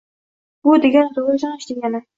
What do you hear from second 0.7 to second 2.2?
degani– rivojlanish degani.